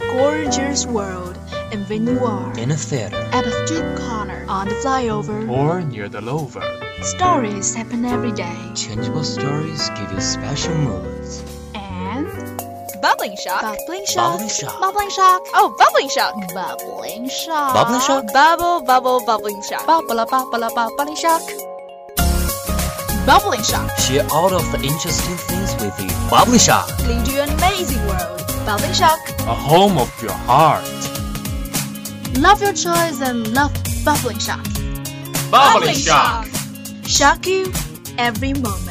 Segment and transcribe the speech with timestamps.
[0.00, 1.38] Gorgeous world,
[1.72, 5.82] and when you are in a theater, at a street corner, on the flyover, or
[5.82, 6.66] near the lover.
[7.02, 8.56] stories happen every day.
[8.74, 11.44] changeable stories give you special moods.
[11.74, 12.26] And
[13.00, 13.62] Bubbling shock.
[13.62, 14.80] bubbling shock, Bubbling shock.
[14.80, 16.34] bubbling shock, oh, bubbling shock.
[16.52, 18.32] bubbling shock, Bubbling shock?
[18.32, 19.86] Bubble, bubble, bubbling shock.
[19.86, 21.42] bubble, bubble, bubbling shock,
[23.26, 23.96] bubbling shock.
[23.98, 26.10] Share all of the interesting things with you.
[26.28, 26.88] Bubbling shock.
[27.06, 28.42] Lead you an amazing world.
[28.66, 29.20] Bubbling shock.
[29.42, 30.82] A home of your heart.
[32.36, 33.72] Love your choice and love
[34.04, 34.66] bubbling shock.
[35.52, 36.48] Bubbling shock.
[37.06, 37.72] Shock you
[38.18, 38.85] every moment.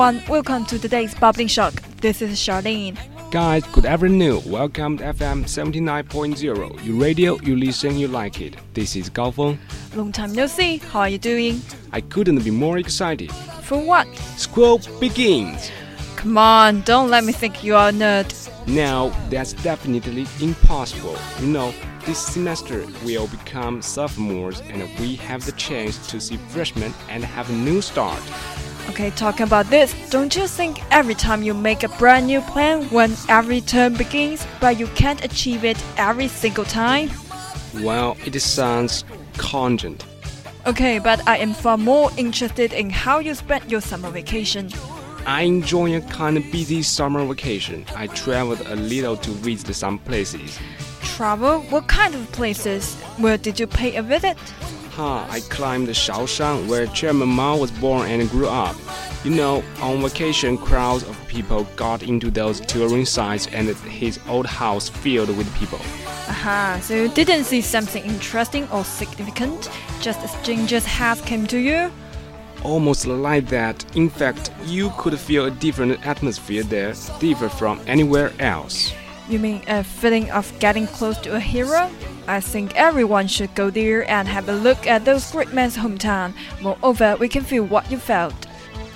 [0.00, 1.74] Everyone, welcome to today's Bubbling Shock.
[2.00, 2.96] This is Charlene.
[3.30, 4.40] Guys, good afternoon.
[4.50, 6.82] Welcome to FM 79.0.
[6.82, 8.56] You radio, you listen, you like it.
[8.72, 9.58] This is Gao Feng.
[9.94, 10.78] Long time no see.
[10.78, 11.60] How are you doing?
[11.92, 13.30] I couldn't be more excited.
[13.62, 14.06] For what?
[14.38, 15.70] School begins.
[16.16, 18.32] Come on, don't let me think you are a nerd.
[18.66, 21.18] Now, that's definitely impossible.
[21.40, 21.74] You know,
[22.06, 27.50] this semester we'll become sophomores and we have the chance to see freshmen and have
[27.50, 28.22] a new start.
[28.90, 32.82] Okay, talking about this, don't you think every time you make a brand new plan
[32.86, 37.08] when every term begins, but you can't achieve it every single time?
[37.84, 39.04] Well, it sounds
[39.38, 40.04] congent.
[40.66, 44.70] Okay, but I am far more interested in how you spent your summer vacation.
[45.24, 47.86] I enjoy a kind of busy summer vacation.
[47.94, 50.58] I traveled a little to visit some places.
[51.02, 51.60] Travel?
[51.70, 52.96] What kind of places?
[53.18, 54.36] Where did you pay a visit?
[55.02, 58.76] Huh, I climbed the Shaoshan where Chairman Mao was born and grew up.
[59.24, 64.44] You know, on vacation, crowds of people got into those touring sites and his old
[64.44, 65.78] house filled with people.
[66.28, 69.70] Aha, so you didn't see something interesting or significant,
[70.02, 71.90] just a stranger's house came to you?
[72.62, 73.82] Almost like that.
[73.96, 78.92] In fact, you could feel a different atmosphere there, different from anywhere else.
[79.28, 81.90] You mean a feeling of getting close to a hero?
[82.26, 86.34] I think everyone should go there and have a look at those great men's hometown.
[86.60, 88.46] Moreover, we can feel what you felt.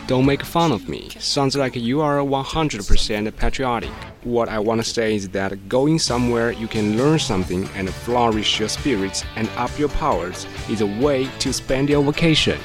[0.06, 1.08] Don't make fun of me.
[1.18, 3.90] Sounds like you are 100% patriotic.
[4.22, 8.60] What I want to say is that going somewhere you can learn something and flourish
[8.60, 12.60] your spirits and up your powers is a way to spend your vacation.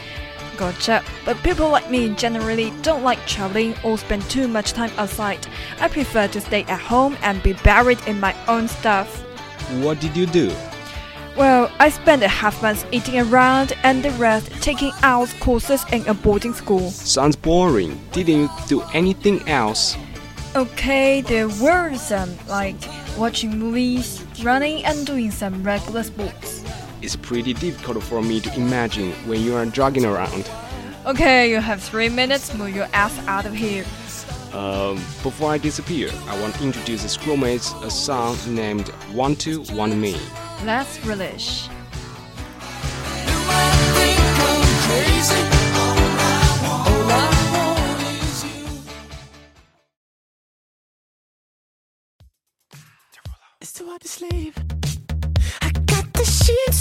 [0.60, 1.02] Gotcha.
[1.24, 5.48] But people like me generally don't like traveling or spend too much time outside.
[5.80, 9.24] I prefer to stay at home and be buried in my own stuff.
[9.82, 10.52] What did you do?
[11.38, 16.06] Well, I spent a half month eating around and the rest taking out courses in
[16.08, 16.92] a boarding school.
[16.92, 17.98] Sounds boring.
[18.12, 19.96] Didn't you do anything else?
[20.58, 22.76] Okay, there were some, like
[23.18, 26.49] watching movies, running, and doing some regular sports.
[27.02, 30.50] It's pretty difficult for me to imagine when you are jogging around.
[31.06, 33.86] Okay, you have three minutes, move your ass out of here.
[34.54, 39.62] Um, before I disappear, I want to introduce the schoolmates a song named Want to
[39.74, 40.18] Want Me.
[40.66, 41.70] Let's relish.
[53.62, 54.54] It's too hard to sleep.
[55.62, 56.79] I got the sheets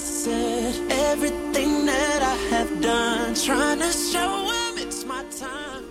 [0.00, 0.90] said.
[0.90, 5.84] Everything that I have done, trying to show him it's my time.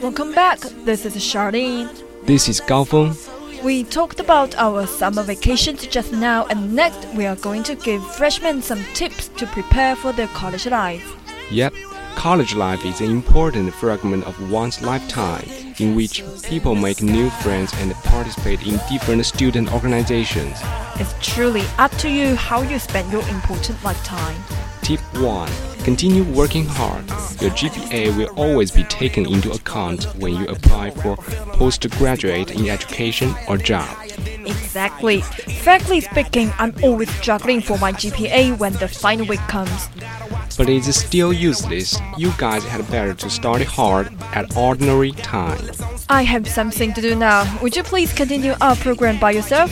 [0.00, 0.58] Welcome back.
[0.84, 1.88] This is Charlene.
[2.24, 3.14] This is Gao Feng.
[3.62, 8.04] We talked about our summer vacations just now, and next we are going to give
[8.16, 11.16] freshmen some tips to prepare for their college life.
[11.50, 11.74] Yep,
[12.22, 15.44] college life is an important fragment of one's lifetime
[15.80, 20.56] in which people make new friends and participate in different student organizations.
[21.00, 24.36] It's truly up to you how you spend your important lifetime.
[24.82, 25.50] Tip 1
[25.82, 27.04] Continue working hard.
[27.40, 33.34] Your GPA will always be taken into account when you apply for postgraduate in education
[33.48, 33.88] or job.
[34.46, 35.22] Exactly.
[35.62, 39.88] Frankly speaking, I'm always juggling for my GPA when the final week comes.
[40.56, 41.98] But it's still useless.
[42.16, 45.70] You guys had better to study hard at ordinary time.
[46.08, 47.58] I have something to do now.
[47.62, 49.70] Would you please continue our program by yourself?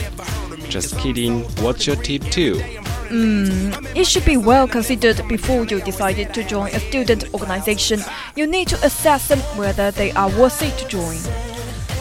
[0.69, 1.41] Just kidding.
[1.63, 2.59] What's your tip 2?
[3.11, 7.99] Hmm, it should be well considered before you decided to join a student organization.
[8.35, 11.17] You need to assess them whether they are worthy to join.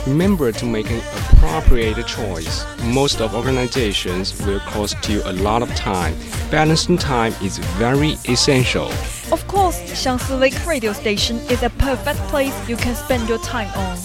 [0.07, 1.01] Remember to make an
[1.33, 2.65] appropriate choice.
[2.85, 6.17] Most of organizations will cost you a lot of time.
[6.51, 8.87] Balancing time is very essential.
[9.31, 13.69] Of course, Xiangsi Lake Radio Station is a perfect place you can spend your time
[13.77, 13.99] on.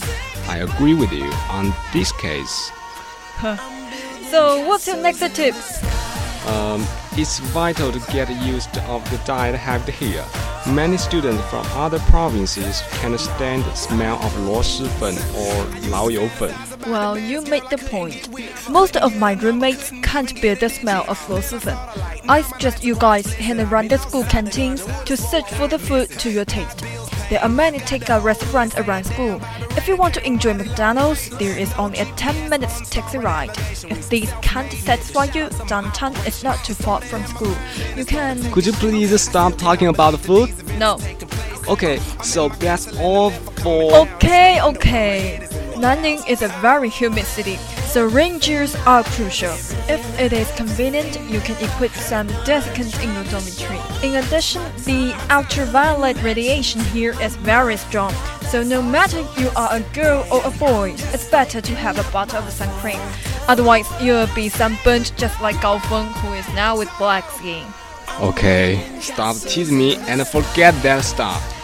[0.47, 2.71] I agree with you on this case.
[4.29, 5.55] So, what's your next tip?
[6.45, 10.25] Um, it's vital to get used of the diet habit here.
[10.67, 16.07] Many students from other provinces can't stand the smell of Luo Shi Fen or Lao
[16.07, 16.55] You Fen.
[16.91, 18.27] Well, you made the point.
[18.67, 21.77] Most of my roommates can't bear the smell of Luo Shi Fen.
[22.27, 26.31] I suggest you guys hand around the school canteens to search for the food to
[26.31, 26.83] your taste.
[27.29, 29.41] There are many takeout restaurants around school.
[29.71, 33.49] If you want to enjoy McDonald's, there is only a 10 minutes taxi ride.
[33.89, 37.55] If these can't satisfy you, downtown is not too far from school.
[37.95, 38.51] You can.
[38.51, 40.53] Could you please stop talking about the food?
[40.77, 40.99] No.
[41.67, 43.95] Okay, so that's all for.
[44.07, 45.39] Okay, okay.
[45.75, 47.57] Nanning is a very humid city,
[48.03, 48.39] rain
[48.85, 49.53] are crucial.
[49.87, 53.79] If it is convenient, you can equip some desiccants in your dormitory.
[54.03, 58.13] In addition, the ultraviolet radiation here is very strong,
[58.49, 62.11] so no matter you are a girl or a boy, it's better to have a
[62.11, 62.99] bottle of sun cream.
[63.47, 67.65] Otherwise, you'll be sunburned just like Gao Feng, who is now with black skin.
[68.19, 71.54] Okay, stop teasing me and forget that stuff.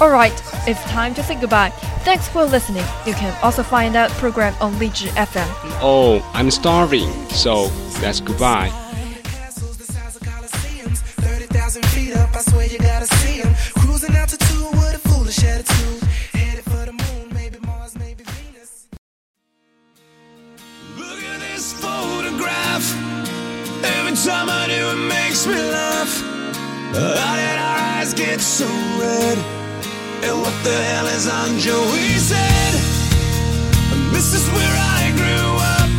[0.00, 1.70] Alright, it's time to say goodbye.
[2.04, 2.84] Thanks for listening.
[3.04, 5.48] You can also find that program on Lizhi FM.
[5.82, 7.66] Oh, I'm starving, so
[8.00, 8.68] that's goodbye.
[9.24, 13.52] Castles the size of Colosseums, 30,000 feet up, I swear you gotta see 'em.
[13.74, 16.02] Cruising altitude with a foolish attitude.
[16.32, 18.86] Headed for the moon, maybe Mars, maybe Venus.
[20.96, 22.84] Look at this photograph.
[23.82, 26.22] Every time I do, it makes me laugh.
[26.94, 28.66] How did our eyes get so
[29.00, 29.57] red?
[30.20, 32.74] And what the hell is on Joey's head?
[34.10, 35.90] This is where I grew up.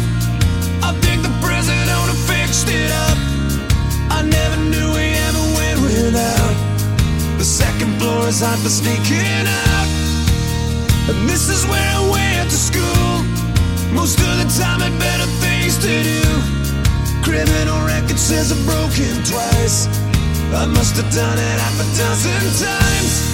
[0.83, 3.17] I think the president who fixed it up.
[4.11, 6.55] I never knew we ever went without.
[7.37, 9.87] The second floor is hot for sneaking out.
[11.07, 13.23] And this is where I went to school.
[13.95, 16.21] Most of the time, had better things to do.
[17.23, 19.87] Criminal record says I've broken twice.
[20.51, 23.28] I must have done it half a dozen times.